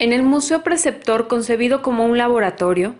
En 0.00 0.14
el 0.14 0.22
Museo 0.22 0.62
Preceptor, 0.62 1.28
concebido 1.28 1.82
como 1.82 2.06
un 2.06 2.16
laboratorio, 2.16 2.94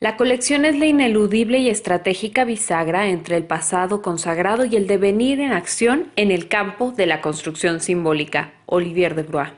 la 0.00 0.18
colección 0.18 0.66
es 0.66 0.78
la 0.78 0.84
ineludible 0.84 1.56
y 1.56 1.70
estratégica 1.70 2.44
bisagra 2.44 3.06
entre 3.06 3.38
el 3.38 3.44
pasado 3.44 4.02
consagrado 4.02 4.66
y 4.66 4.76
el 4.76 4.86
devenir 4.86 5.40
en 5.40 5.52
acción 5.52 6.12
en 6.14 6.30
el 6.30 6.48
campo 6.48 6.92
de 6.94 7.06
la 7.06 7.22
construcción 7.22 7.80
simbólica. 7.80 8.52
Olivier 8.66 9.14
de 9.14 9.22
Brois. 9.22 9.48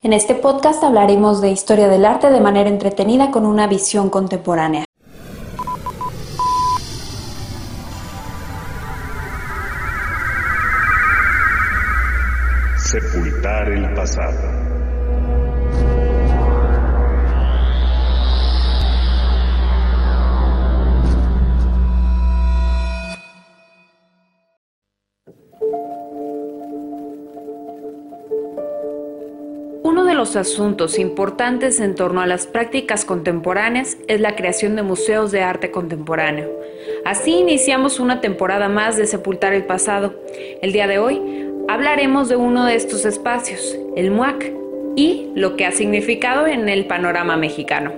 En 0.00 0.12
este 0.12 0.36
podcast 0.36 0.84
hablaremos 0.84 1.42
de 1.42 1.50
historia 1.50 1.88
del 1.88 2.04
arte 2.04 2.30
de 2.30 2.40
manera 2.40 2.68
entretenida 2.68 3.32
con 3.32 3.46
una 3.46 3.66
visión 3.66 4.08
contemporánea. 4.08 4.84
Sepultar 12.76 13.72
el 13.72 13.92
pasado. 13.94 14.73
Los 30.24 30.36
asuntos 30.36 30.98
importantes 30.98 31.80
en 31.80 31.94
torno 31.94 32.22
a 32.22 32.26
las 32.26 32.46
prácticas 32.46 33.04
contemporáneas 33.04 33.98
es 34.08 34.22
la 34.22 34.36
creación 34.36 34.74
de 34.74 34.82
museos 34.82 35.32
de 35.32 35.42
arte 35.42 35.70
contemporáneo. 35.70 36.50
Así 37.04 37.32
iniciamos 37.32 38.00
una 38.00 38.22
temporada 38.22 38.70
más 38.70 38.96
de 38.96 39.06
Sepultar 39.06 39.52
el 39.52 39.66
Pasado. 39.66 40.14
El 40.62 40.72
día 40.72 40.86
de 40.86 40.98
hoy 40.98 41.20
hablaremos 41.68 42.30
de 42.30 42.36
uno 42.36 42.64
de 42.64 42.74
estos 42.74 43.04
espacios, 43.04 43.78
el 43.96 44.10
MUAC, 44.12 44.50
y 44.96 45.28
lo 45.34 45.56
que 45.56 45.66
ha 45.66 45.72
significado 45.72 46.46
en 46.46 46.70
el 46.70 46.86
panorama 46.86 47.36
mexicano. 47.36 47.92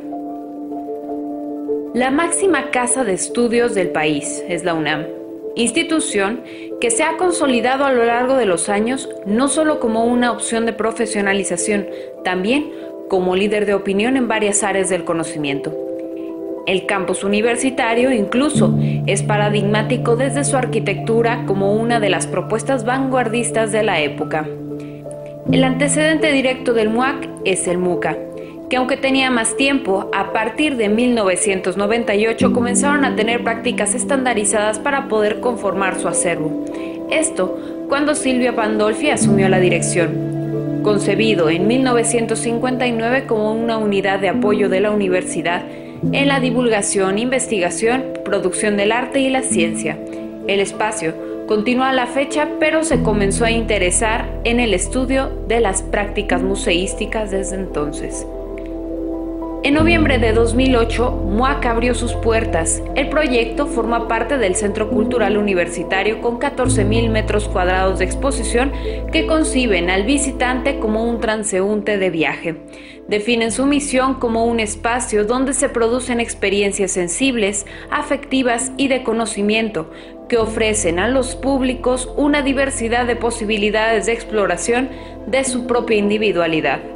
La 1.95 2.11
máxima 2.11 2.73
casa 2.73 3.05
de 3.05 3.13
estudios 3.13 3.73
del 3.77 3.91
país 3.91 4.43
es 4.49 4.65
la 4.65 4.75
UNAM 4.75 5.16
institución 5.57 6.43
que 6.81 6.91
se 6.91 7.03
ha 7.03 7.17
consolidado 7.17 7.85
a 7.85 7.93
lo 7.93 8.05
largo 8.05 8.37
de 8.37 8.47
los 8.47 8.69
años 8.69 9.09
no 9.25 9.49
solo 9.49 9.81
como 9.81 10.05
una 10.05 10.31
opción 10.31 10.67
de 10.67 10.75
profesionalización, 10.75 11.87
también 12.23 12.71
como 13.09 13.35
líder 13.35 13.67
de 13.67 13.75
opinión 13.75 14.17
en 14.17 14.29
varias 14.29 14.63
áreas 14.63 14.91
del 14.91 15.05
conocimiento. 15.05 15.75
El 16.67 16.85
campus 16.87 17.25
universitario 17.25 18.13
incluso 18.13 18.77
es 19.07 19.23
paradigmático 19.23 20.17
desde 20.17 20.45
su 20.45 20.57
arquitectura 20.57 21.45
como 21.47 21.75
una 21.75 22.01
de 22.01 22.11
las 22.11 22.27
propuestas 22.27 22.85
vanguardistas 22.85 23.73
de 23.73 23.83
la 23.83 24.01
época. 24.01 24.47
El 25.51 25.63
antecedente 25.63 26.33
directo 26.33 26.75
del 26.75 26.91
MUAC 26.91 27.29
es 27.45 27.69
el 27.69 27.79
MUCA, 27.79 28.19
que 28.69 28.77
aunque 28.77 28.97
tenía 28.97 29.31
más 29.31 29.57
tiempo, 29.57 30.11
a 30.13 30.33
partir 30.33 30.77
de 30.77 30.89
1998 30.89 32.53
comenzaron 32.53 33.05
a 33.05 33.15
tener 33.15 33.45
prácticas 33.45 33.95
estandarizadas 33.95 34.79
para 34.79 35.09
poder 35.09 35.41
conformar 35.41 36.01
su 36.01 36.09
acervo. 36.09 36.65
Esto 37.11 37.59
cuando 37.89 38.15
Silvia 38.15 38.57
Pandolfi 38.57 39.11
asumió 39.11 39.49
la 39.49 39.61
dirección. 39.61 40.81
Concebido 40.83 41.49
en 41.51 41.67
1959 41.67 43.27
como 43.27 43.53
una 43.53 43.79
unidad 43.79 44.19
de 44.19 44.29
apoyo 44.29 44.69
de 44.69 44.81
la 44.81 44.91
universidad 44.91 45.65
en 46.13 46.29
la 46.29 46.41
divulgación, 46.41 47.19
investigación, 47.19 48.05
producción 48.25 48.77
del 48.77 48.93
arte 48.93 49.21
y 49.21 49.31
la 49.31 49.43
ciencia. 49.43 49.99
El 50.47 50.61
espacio 50.61 51.15
continúa 51.47 51.91
a 51.91 51.95
la 51.95 52.07
fecha, 52.07 52.49
pero 52.59 52.85
se 52.85 53.03
comenzó 53.03 53.45
a 53.45 53.51
interesar 53.51 54.29
en 54.45 54.61
el 54.61 54.75
estudio 54.75 55.31
de 55.49 55.61
las 55.61 55.83
prácticas 55.83 56.43
museísticas 56.43 57.31
desde 57.31 57.57
entonces. 57.57 58.27
En 59.67 59.75
noviembre 59.75 60.21
de 60.21 60.33
2008, 60.33 61.11
MUAC 61.11 61.67
abrió 61.67 61.93
sus 61.93 62.13
puertas. 62.13 62.85
El 62.95 63.09
proyecto 63.09 63.67
forma 63.67 64.07
parte 64.07 64.39
del 64.39 64.55
Centro 64.55 64.89
Cultural 64.89 65.37
Universitario 65.37 66.21
con 66.21 66.39
14.000 66.39 67.11
metros 67.11 67.49
cuadrados 67.49 67.99
de 67.99 68.05
exposición 68.05 68.71
que 69.11 69.27
conciben 69.27 69.91
al 69.91 70.05
visitante 70.05 70.79
como 70.79 71.03
un 71.03 71.19
transeúnte 71.19 71.99
de 71.99 72.11
viaje. 72.11 72.55
Definen 73.09 73.51
su 73.51 73.67
misión 73.67 74.21
como 74.21 74.45
un 74.45 74.61
espacio 74.61 75.25
donde 75.25 75.53
se 75.53 75.69
producen 75.69 76.21
experiencias 76.21 76.93
sensibles, 76.93 77.67
afectivas 77.91 78.71
y 78.77 78.87
de 78.87 79.03
conocimiento 79.03 79.91
que 80.29 80.39
ofrecen 80.39 81.01
a 81.01 81.09
los 81.09 81.35
públicos 81.35 82.09
una 82.17 82.43
diversidad 82.43 83.05
de 83.05 83.17
posibilidades 83.17 84.07
de 84.07 84.13
exploración 84.13 84.91
de 85.27 85.43
su 85.43 85.67
propia 85.67 85.97
individualidad. 85.97 86.96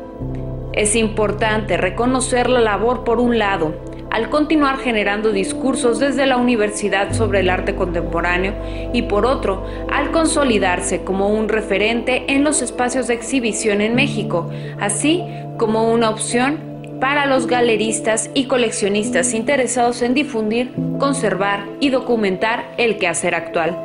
Es 0.73 0.95
importante 0.95 1.77
reconocer 1.77 2.49
la 2.49 2.61
labor 2.61 3.03
por 3.03 3.19
un 3.19 3.39
lado, 3.39 3.75
al 4.11 4.31
continuar 4.31 4.79
generando 4.79 5.33
discursos 5.33 5.99
desde 5.99 6.27
la 6.27 6.37
universidad 6.37 7.13
sobre 7.13 7.41
el 7.41 7.51
arte 7.51 7.75
contemporáneo 7.75 8.55
y 8.93 9.03
por 9.03 9.27
otro, 9.27 9.65
al 9.91 10.13
consolidarse 10.13 11.03
como 11.03 11.29
un 11.29 11.49
referente 11.49 12.25
en 12.29 12.45
los 12.45 12.63
espacios 12.63 13.09
de 13.09 13.15
exhibición 13.15 13.81
en 13.81 13.97
México, 13.97 14.49
así 14.79 15.25
como 15.59 15.91
una 15.91 16.09
opción 16.09 16.59
para 17.01 17.27
los 17.27 17.49
galeristas 17.49 18.31
y 18.35 18.45
coleccionistas 18.45 19.35
interesados 19.35 20.03
en 20.03 20.15
difundir, 20.15 20.73
conservar 20.99 21.67
y 21.81 21.91
documentar 21.91 22.75
el 22.79 22.97
quehacer 22.97 23.35
actual. 23.35 23.77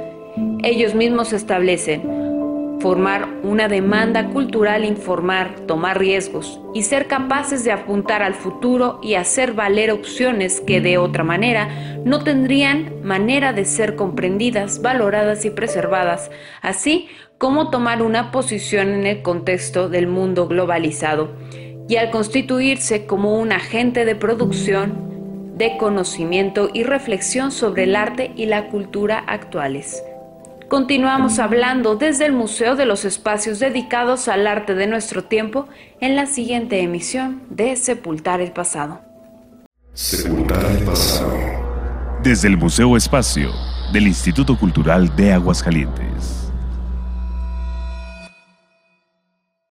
Ellos 0.64 0.94
mismos 0.94 1.34
establecen 1.34 2.15
formar 2.80 3.28
una 3.44 3.68
demanda 3.68 4.30
cultural, 4.30 4.86
informar, 4.86 5.62
tomar 5.68 6.00
riesgos 6.00 6.60
y 6.74 6.84
ser 6.84 7.08
capaces 7.08 7.64
de 7.64 7.72
apuntar 7.72 8.22
al 8.22 8.34
futuro 8.34 9.00
y 9.02 9.16
hacer 9.16 9.54
valer 9.54 9.92
opciones 9.92 10.62
que 10.62 10.82
de 10.82 10.98
otra 10.98 11.24
manera 11.24 11.70
no 12.04 12.24
tendrían 12.24 13.02
manera 13.04 13.54
de 13.54 13.66
ser 13.66 13.96
comprendidas, 13.96 14.82
valoradas 14.82 15.46
y 15.46 15.50
preservadas, 15.50 16.30
así 16.62 17.08
como 17.38 17.70
tomar 17.70 18.02
una 18.02 18.32
posición 18.32 18.90
en 18.90 19.06
el 19.06 19.22
contexto 19.22 19.90
del 19.90 20.08
mundo 20.08 20.48
globalizado 20.48 21.30
y 21.88 21.98
al 21.98 22.10
constituirse 22.10 23.06
como 23.06 23.38
un 23.40 23.52
agente 23.52 24.06
de 24.06 24.16
producción, 24.16 25.54
de 25.58 25.78
conocimiento 25.78 26.70
y 26.74 26.84
reflexión 26.84 27.52
sobre 27.52 27.84
el 27.84 27.96
arte 27.96 28.32
y 28.36 28.46
la 28.46 28.68
cultura 28.68 29.20
actuales. 29.20 30.04
Continuamos 30.70 31.38
hablando 31.38 31.96
desde 31.96 32.26
el 32.26 32.34
Museo 32.34 32.76
de 32.76 32.88
los 32.88 33.06
Espacios 33.06 33.60
dedicados 33.60 34.28
al 34.28 34.48
arte 34.48 34.74
de 34.74 34.88
nuestro 34.88 35.24
tiempo 35.24 35.68
en 36.02 36.16
la 36.16 36.26
siguiente 36.26 36.82
emisión 36.82 37.44
de 37.52 37.76
Sepultar 37.76 38.42
el 38.42 38.52
Pasado. 38.52 39.02
Sepultar 39.94 40.66
el 40.66 40.84
Pasado. 40.84 41.38
Desde 42.24 42.48
el 42.48 42.58
Museo 42.58 42.98
Espacio 42.98 43.52
del 43.94 44.08
Instituto 44.08 44.58
Cultural 44.58 45.16
de 45.16 45.34
Aguascalientes. 45.34 46.45